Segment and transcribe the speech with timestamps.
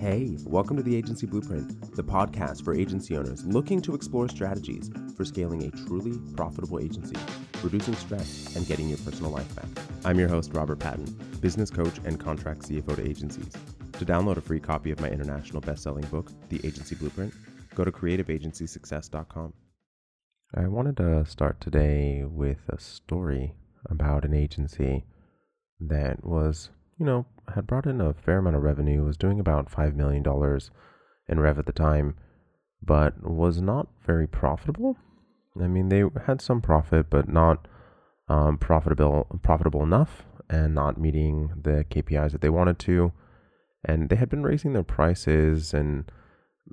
[0.00, 4.90] Hey, welcome to the Agency Blueprint, the podcast for agency owners looking to explore strategies
[5.14, 7.16] for scaling a truly profitable agency,
[7.62, 9.68] reducing stress, and getting your personal life back.
[10.06, 11.04] I'm your host, Robert Patton,
[11.42, 13.52] business coach and contract CFO to agencies.
[13.92, 17.34] To download a free copy of my international best-selling book, The Agency Blueprint,
[17.74, 19.52] go to creativeagencysuccess.com.
[20.54, 23.52] I wanted to start today with a story
[23.84, 25.04] about an agency
[25.78, 26.70] that was,
[27.00, 27.24] you know,
[27.54, 30.22] had brought in a fair amount of revenue, was doing about $5 million
[31.28, 32.14] in rev at the time,
[32.82, 34.98] but was not very profitable.
[35.60, 37.66] I mean, they had some profit, but not
[38.28, 43.12] um, profitable profitable enough, and not meeting the KPIs that they wanted to.
[43.84, 46.10] And they had been raising their prices, and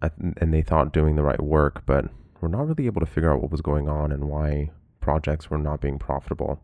[0.00, 2.06] and they thought doing the right work, but
[2.40, 5.58] were not really able to figure out what was going on and why projects were
[5.58, 6.60] not being profitable.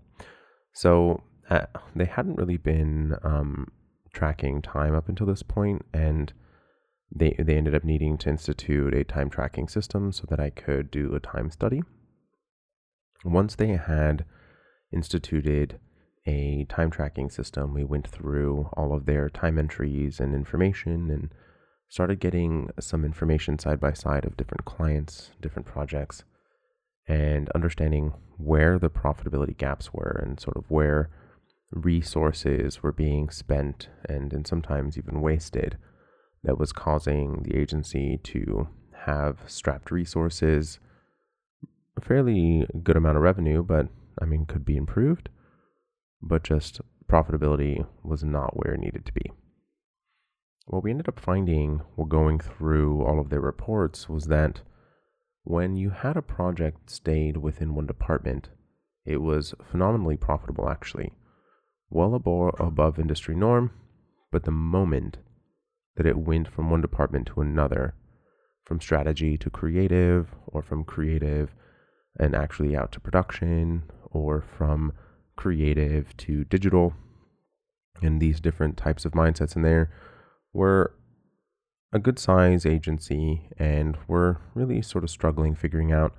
[0.72, 1.66] So uh,
[1.96, 3.68] they hadn't really been um,
[4.12, 6.32] tracking time up until this point, and
[7.14, 10.90] they they ended up needing to institute a time tracking system so that I could
[10.90, 11.82] do a time study.
[13.24, 14.24] Once they had
[14.92, 15.78] instituted
[16.26, 21.30] a time tracking system, we went through all of their time entries and information and
[21.88, 26.24] started getting some information side by side of different clients, different projects,
[27.06, 31.08] and understanding where the profitability gaps were and sort of where
[31.70, 35.76] resources were being spent and, and sometimes even wasted
[36.42, 38.68] that was causing the agency to
[39.04, 40.78] have strapped resources,
[41.96, 43.88] a fairly good amount of revenue, but
[44.20, 45.28] I mean, could be improved,
[46.22, 49.30] but just profitability was not where it needed to be.
[50.66, 54.60] What we ended up finding while going through all of their reports was that
[55.44, 58.50] when you had a project stayed within one department,
[59.06, 61.12] it was phenomenally profitable actually
[61.90, 63.70] well above, industry norm,
[64.30, 65.18] but the moment
[65.96, 67.94] that it went from one department to another,
[68.64, 71.54] from strategy to creative, or from creative
[72.18, 74.92] and actually out to production, or from
[75.36, 76.94] creative to digital,
[78.02, 79.90] and these different types of mindsets in there
[80.52, 80.94] were
[81.92, 86.14] a good size agency and were really sort of struggling figuring out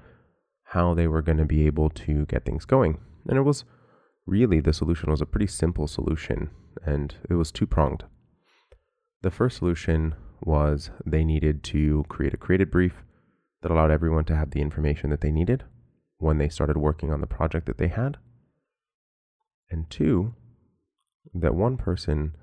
[0.63, 2.97] how they were going to be able to get things going.
[3.27, 3.65] And it was
[4.29, 6.51] Really, the solution was a pretty simple solution,
[6.85, 8.03] and it was two pronged.
[9.23, 13.01] The first solution was they needed to create a creative brief
[13.63, 15.63] that allowed everyone to have the information that they needed
[16.19, 18.17] when they started working on the project that they had.
[19.71, 20.35] And two,
[21.33, 22.35] that one person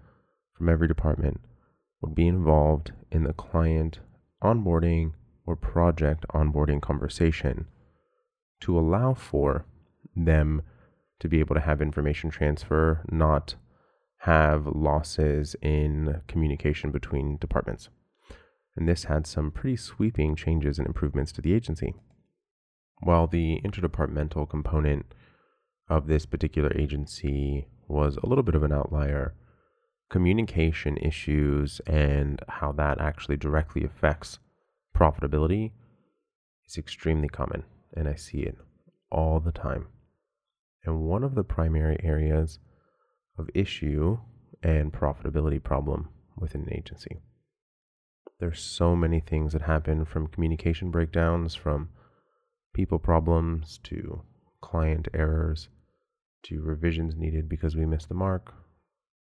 [0.59, 1.41] from every department
[2.03, 4.01] would be involved in the client
[4.43, 5.13] onboarding
[5.47, 7.69] or project onboarding conversation
[8.63, 9.67] to allow for
[10.17, 10.63] them
[11.21, 13.55] to be able to have information transfer, not
[14.19, 17.89] have losses in communication between departments.
[18.77, 21.95] And this had some pretty sweeping changes and improvements to the agency.
[23.01, 25.07] While the interdepartmental component
[25.89, 29.35] of this particular agency was a little bit of an outlier,
[30.11, 34.39] communication issues and how that actually directly affects
[34.97, 35.73] profitability
[36.69, 37.65] is extremely common,
[37.97, 38.57] and I see it
[39.11, 39.87] all the time
[40.87, 42.59] and one of the primary areas
[43.39, 44.19] of issue
[44.63, 47.19] and profitability problem within an agency.
[48.39, 51.89] There's so many things that happen from communication breakdowns, from
[52.75, 54.23] people problems to
[54.61, 55.69] client errors
[56.45, 58.53] to revisions needed because we missed the mark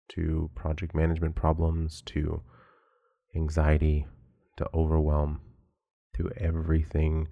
[0.09, 2.41] to project management problems to
[3.35, 4.06] anxiety
[4.57, 5.40] to overwhelm
[6.16, 7.28] to everything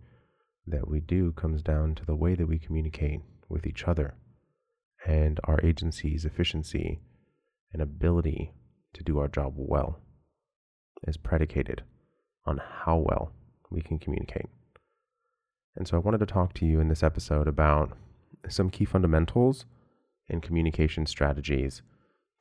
[0.65, 4.15] that we do comes down to the way that we communicate with each other
[5.05, 6.99] and our agency's efficiency
[7.73, 8.53] and ability
[8.93, 9.99] to do our job well
[11.07, 11.83] is predicated
[12.45, 13.31] on how well
[13.69, 14.45] we can communicate.
[15.75, 17.97] And so I wanted to talk to you in this episode about
[18.49, 19.65] some key fundamentals
[20.27, 21.81] in communication strategies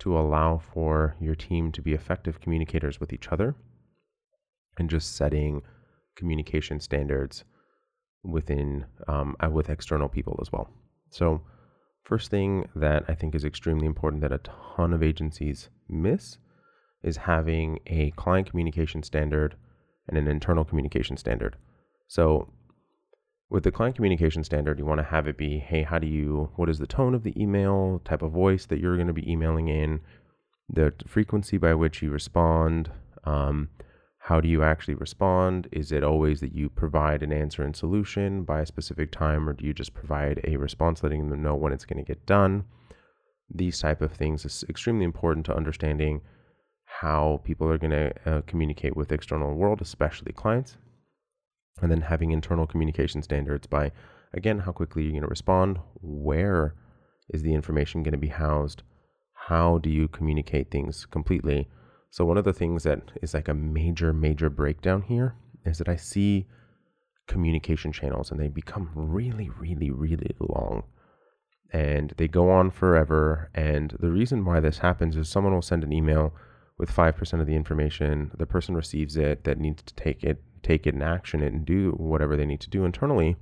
[0.01, 3.55] to allow for your team to be effective communicators with each other
[4.79, 5.63] and just setting
[6.17, 7.45] communication standards
[8.23, 10.69] within um, uh, with external people as well.
[11.11, 11.43] So
[12.05, 14.41] First thing that I think is extremely important that a
[14.77, 16.39] ton of agencies miss
[17.03, 19.57] is having a client communication standard
[20.09, 21.57] and an internal communication standard.
[22.09, 22.53] So,
[23.49, 26.51] with the client communication standard, you want to have it be hey, how do you,
[26.57, 29.31] what is the tone of the email, type of voice that you're going to be
[29.31, 30.01] emailing in,
[30.69, 32.91] the frequency by which you respond,
[33.25, 33.69] um,
[34.31, 35.67] how do you actually respond?
[35.73, 39.53] Is it always that you provide an answer and solution by a specific time, or
[39.53, 42.63] do you just provide a response letting them know when it's going to get done?
[43.53, 46.21] These type of things is extremely important to understanding
[47.01, 50.77] how people are going to uh, communicate with external world, especially clients,
[51.83, 53.91] and then having internal communication standards by,
[54.33, 56.77] again, how quickly you're going to respond, where
[57.31, 58.85] is the information going to be housed,
[59.49, 61.67] how do you communicate things completely.
[62.11, 65.89] So, one of the things that is like a major, major breakdown here is that
[65.89, 66.47] I see
[67.27, 70.83] communication channels and they become really, really, really long
[71.73, 73.51] and they go on forever.
[73.55, 76.35] And the reason why this happens is someone will send an email
[76.79, 78.31] with 5% of the information.
[78.37, 81.65] The person receives it that needs to take it, take it and action it and
[81.65, 83.37] do whatever they need to do internally.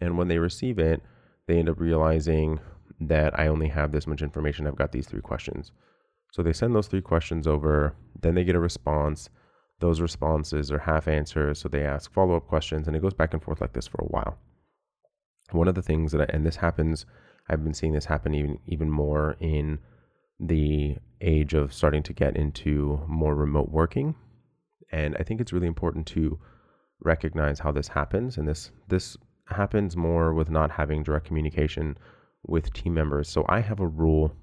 [0.00, 1.02] And when they receive it,
[1.46, 2.60] they end up realizing
[3.00, 4.66] that I only have this much information.
[4.66, 5.72] I've got these three questions.
[6.36, 9.30] So they send those three questions over, then they get a response.
[9.80, 11.58] Those responses are half answers.
[11.58, 14.02] So they ask follow up questions, and it goes back and forth like this for
[14.02, 14.36] a while.
[15.52, 17.06] One of the things that, I, and this happens,
[17.48, 19.78] I've been seeing this happen even, even more in
[20.38, 24.14] the age of starting to get into more remote working.
[24.92, 26.38] And I think it's really important to
[27.00, 28.36] recognize how this happens.
[28.36, 29.16] And this, this
[29.46, 31.96] happens more with not having direct communication
[32.46, 33.26] with team members.
[33.26, 34.36] So I have a rule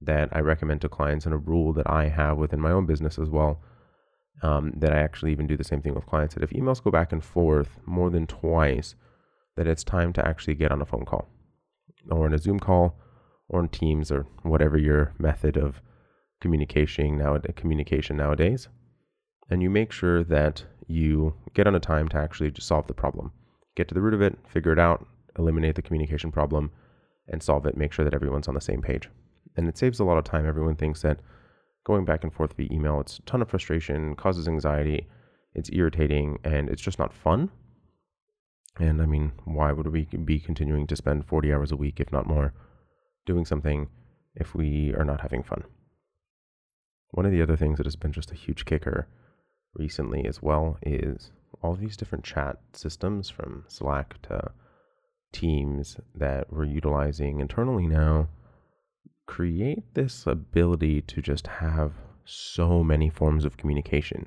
[0.00, 3.18] that I recommend to clients and a rule that I have within my own business
[3.18, 3.60] as well.
[4.42, 6.34] Um, that I actually even do the same thing with clients.
[6.34, 8.94] That if emails go back and forth more than twice,
[9.56, 11.28] that it's time to actually get on a phone call
[12.10, 12.98] or in a Zoom call
[13.48, 15.82] or in Teams or whatever your method of
[16.40, 17.20] communication
[17.56, 18.68] communication nowadays.
[19.50, 22.94] And you make sure that you get on a time to actually just solve the
[22.94, 23.32] problem.
[23.76, 25.06] Get to the root of it, figure it out,
[25.38, 26.70] eliminate the communication problem,
[27.28, 27.76] and solve it.
[27.76, 29.08] Make sure that everyone's on the same page.
[29.60, 30.46] And it saves a lot of time.
[30.46, 31.20] Everyone thinks that
[31.84, 35.06] going back and forth via email, it's a ton of frustration, causes anxiety,
[35.54, 37.50] it's irritating, and it's just not fun.
[38.78, 42.10] And I mean, why would we be continuing to spend 40 hours a week, if
[42.10, 42.54] not more,
[43.26, 43.88] doing something
[44.34, 45.64] if we are not having fun?
[47.10, 49.08] One of the other things that has been just a huge kicker
[49.74, 51.32] recently as well is
[51.62, 54.52] all these different chat systems from Slack to
[55.32, 58.30] Teams that we're utilizing internally now
[59.30, 61.92] create this ability to just have
[62.24, 64.26] so many forms of communication,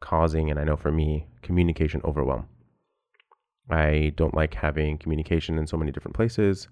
[0.00, 2.46] causing, and I know for me, communication overwhelm.
[3.70, 6.68] I don't like having communication in so many different places.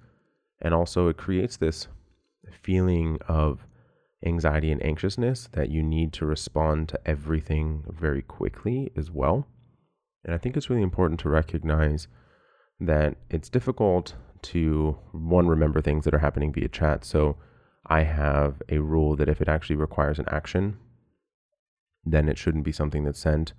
[0.61, 1.89] And also, it creates this
[2.53, 3.67] feeling of
[4.27, 9.47] anxiety and anxiousness that you need to respond to everything very quickly as well.
[10.23, 12.09] And I think it's really important to recognize
[12.79, 17.05] that it's difficult to one remember things that are happening via chat.
[17.05, 17.37] So
[17.87, 20.77] I have a rule that if it actually requires an action,
[22.05, 23.53] then it shouldn't be something that's sent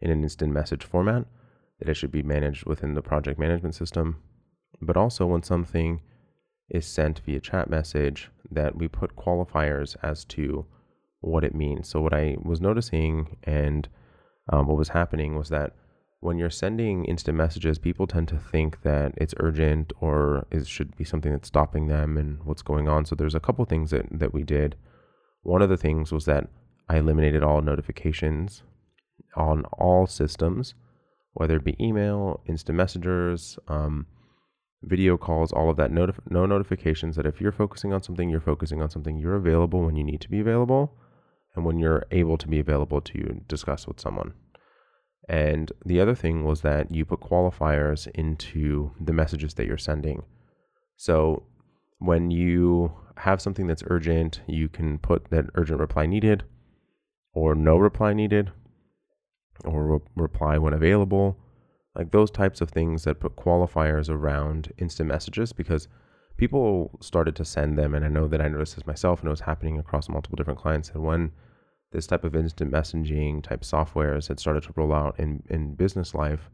[0.00, 1.26] in an instant message format
[1.78, 4.22] that it should be managed within the project management system.
[4.80, 6.00] But also, when something
[6.68, 10.66] is sent via chat message, that we put qualifiers as to
[11.20, 11.88] what it means.
[11.88, 13.88] So, what I was noticing and
[14.52, 15.72] um, what was happening was that
[16.26, 20.96] when you're sending instant messages, people tend to think that it's urgent or it should
[20.96, 23.04] be something that's stopping them and what's going on.
[23.04, 24.76] So, there's a couple things that, that we did.
[25.42, 26.48] One of the things was that
[26.88, 28.62] I eliminated all notifications
[29.36, 30.74] on all systems
[31.36, 34.06] whether it be email, instant messengers, um,
[34.82, 35.90] video calls, all of that.
[35.90, 39.18] Notif- no notifications that if you're focusing on something, you're focusing on something.
[39.18, 40.94] You're available when you need to be available
[41.54, 44.32] and when you're able to be available to discuss with someone.
[45.28, 50.22] And the other thing was that you put qualifiers into the messages that you're sending.
[50.96, 51.42] So
[51.98, 56.44] when you have something that's urgent, you can put that urgent reply needed
[57.32, 58.52] or no reply needed
[59.64, 61.36] or re- reply when available,
[61.94, 65.88] like those types of things that put qualifiers around instant messages because
[66.36, 67.94] people started to send them.
[67.94, 70.60] And I know that I noticed this myself and it was happening across multiple different
[70.60, 70.90] clients.
[70.90, 71.32] And when
[71.96, 76.14] this type of instant messaging type softwares had started to roll out in, in business
[76.14, 76.50] life,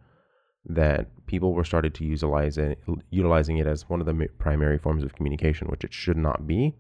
[0.65, 2.79] that people were started to utilize it,
[3.11, 6.77] utilizing it as one of the primary forms of communication, which it should not be.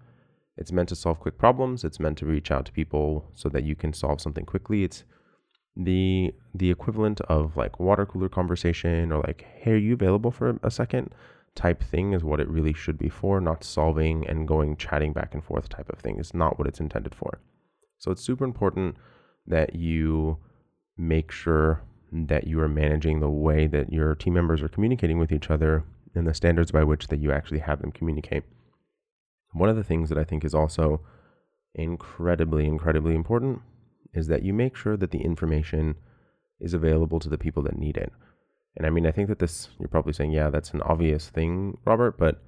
[0.57, 1.83] It's meant to solve quick problems.
[1.83, 4.85] It's meant to reach out to people so that you can solve something quickly.
[4.85, 5.03] It's
[5.77, 10.59] the the equivalent of like water cooler conversation or like hey are you available for
[10.63, 11.15] a second
[11.55, 15.33] type thing is what it really should be for not solving and going chatting back
[15.33, 17.41] and forth type of thing is not what it's intended for
[18.03, 18.97] so it's super important
[19.47, 20.39] that you
[20.97, 21.83] make sure
[22.13, 25.85] that you are managing the way that your team members are communicating with each other
[26.15, 28.43] and the standards by which that you actually have them communicate
[29.53, 31.01] one of the things that i think is also
[31.75, 33.61] incredibly incredibly important
[34.15, 35.97] is that you make sure that the information
[36.61, 38.13] is available to the people that need it.
[38.77, 41.77] And I mean, I think that this, you're probably saying, yeah, that's an obvious thing,
[41.85, 42.43] Robert, but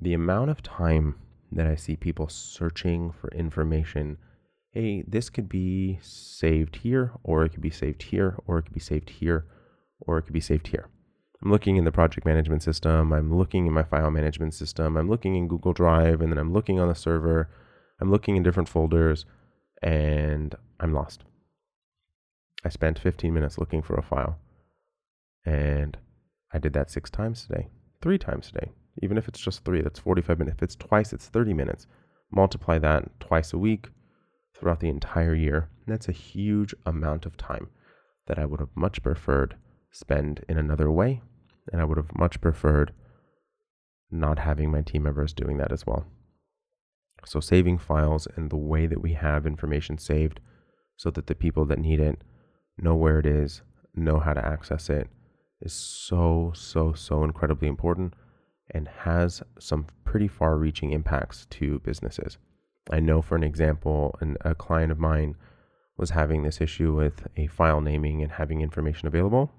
[0.00, 1.16] the amount of time
[1.52, 4.16] that I see people searching for information
[4.72, 8.72] hey, this could be saved here, or it could be saved here, or it could
[8.72, 9.44] be saved here,
[10.00, 10.88] or it could be saved here.
[11.44, 15.10] I'm looking in the project management system, I'm looking in my file management system, I'm
[15.10, 17.50] looking in Google Drive, and then I'm looking on the server,
[18.00, 19.26] I'm looking in different folders,
[19.82, 21.24] and I'm lost.
[22.64, 24.38] I spent 15 minutes looking for a file,
[25.44, 25.98] and
[26.50, 27.68] I did that six times today,
[28.00, 28.72] three times today.
[29.02, 30.56] Even if it's just three, that's 45 minutes.
[30.58, 31.86] If it's twice, it's 30 minutes.
[32.30, 33.88] Multiply that twice a week
[34.62, 35.68] throughout the entire year.
[35.84, 37.68] And that's a huge amount of time
[38.28, 39.56] that I would have much preferred
[39.90, 41.20] spend in another way.
[41.72, 42.92] And I would have much preferred
[44.08, 46.06] not having my team members doing that as well.
[47.24, 50.40] So, saving files and the way that we have information saved
[50.96, 52.22] so that the people that need it
[52.78, 53.62] know where it is,
[53.94, 55.08] know how to access it
[55.60, 58.14] is so, so, so incredibly important
[58.70, 62.38] and has some pretty far reaching impacts to businesses.
[62.90, 65.36] I know, for an example, an, a client of mine
[65.96, 69.52] was having this issue with a file naming and having information available.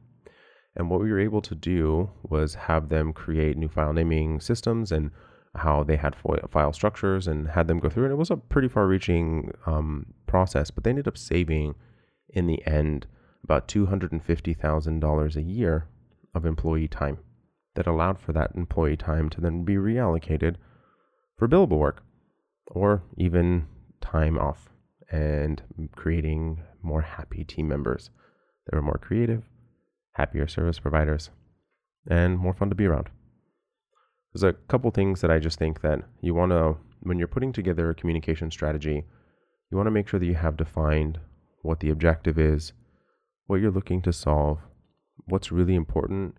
[0.76, 4.92] And what we were able to do was have them create new file naming systems
[4.92, 5.12] and
[5.56, 6.16] how they had
[6.50, 8.06] file structures and had them go through.
[8.06, 11.76] And it was a pretty far reaching um, process, but they ended up saving
[12.30, 13.06] in the end
[13.44, 15.88] about $250,000 a year
[16.34, 17.20] of employee time
[17.76, 20.56] that allowed for that employee time to then be reallocated
[21.38, 22.04] for billable work
[22.68, 23.68] or even
[24.02, 24.70] time off
[25.12, 25.62] and
[25.96, 28.10] creating more happy team members
[28.66, 29.44] that were more creative,
[30.14, 31.30] happier service providers,
[32.10, 33.10] and more fun to be around.
[34.34, 37.54] There's a couple things that I just think that you want to, when you're putting
[37.54, 39.06] together a communication strategy,
[39.70, 41.20] you want to make sure that you have defined
[41.62, 42.74] what the objective is,
[43.46, 44.60] what you're looking to solve,
[45.26, 46.36] what's really important,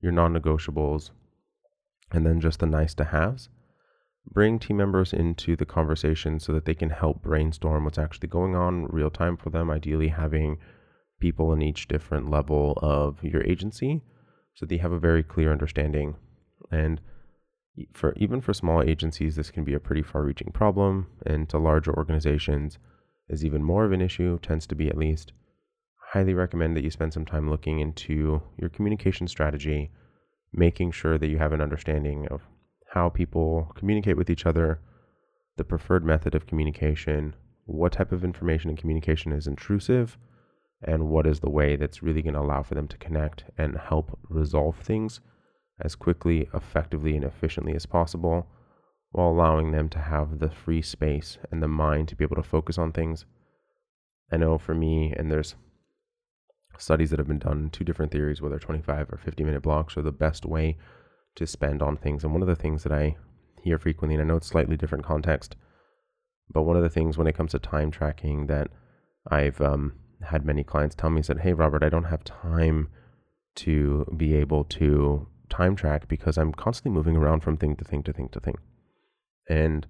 [0.00, 1.10] your non negotiables,
[2.12, 3.48] and then just the nice to haves
[4.30, 8.54] bring team members into the conversation so that they can help brainstorm what's actually going
[8.54, 10.58] on real time for them ideally having
[11.20, 14.02] people in each different level of your agency
[14.54, 16.16] so that have a very clear understanding.
[16.70, 17.00] And
[17.92, 21.58] for even for small agencies this can be a pretty far reaching problem and to
[21.58, 22.78] larger organizations
[23.28, 25.32] is even more of an issue tends to be at least.
[26.12, 29.90] Highly recommend that you spend some time looking into your communication strategy
[30.52, 32.42] making sure that you have an understanding of
[32.96, 34.80] how people communicate with each other,
[35.58, 37.36] the preferred method of communication,
[37.66, 40.16] what type of information and communication is intrusive,
[40.82, 43.76] and what is the way that's really going to allow for them to connect and
[43.76, 45.20] help resolve things
[45.84, 48.46] as quickly, effectively, and efficiently as possible,
[49.10, 52.42] while allowing them to have the free space and the mind to be able to
[52.42, 53.26] focus on things.
[54.32, 55.54] I know for me, and there's
[56.78, 60.02] studies that have been done, two different theories, whether 25 or 50 minute blocks are
[60.02, 60.78] the best way
[61.36, 62.24] to spend on things.
[62.24, 63.16] And one of the things that I
[63.62, 65.56] hear frequently, and I know it's slightly different context,
[66.52, 68.68] but one of the things when it comes to time tracking that
[69.30, 72.88] I've um, had many clients tell me is that, hey, Robert, I don't have time
[73.56, 78.02] to be able to time track because I'm constantly moving around from thing to thing
[78.04, 78.56] to thing to thing.
[79.48, 79.86] And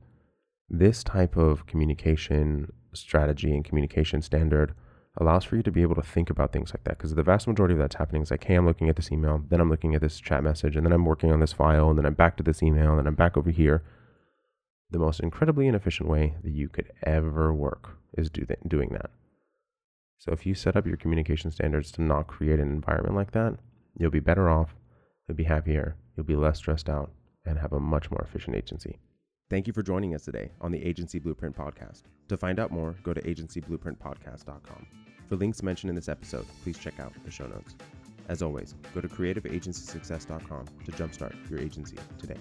[0.69, 4.75] this type of communication strategy and communication standard
[5.17, 6.99] allows for you to be able to think about things like that.
[6.99, 9.43] Because the vast majority of that's happening is like hey i'm looking at this email
[9.49, 11.99] then i'm looking at this chat message and then i'm working on this file and
[11.99, 13.83] then i'm back to this email and then i'm back over here.
[14.91, 19.11] The most incredibly inefficient way that you could ever work is do th- doing that.
[20.19, 23.59] So if you set up your communication standards to not create an environment like that
[23.99, 24.75] you'll be better off
[25.27, 27.11] you'll be happier you'll be less stressed out
[27.45, 28.99] and have a much more efficient agency
[29.49, 32.03] Thank you for joining us today on the Agency Blueprint Podcast.
[32.29, 34.87] To find out more, go to agencyblueprintpodcast.com.
[35.29, 37.77] For links mentioned in this episode, please check out the show notes.
[38.29, 42.39] As always, go to creativeagencysuccess.com to jumpstart your agency today.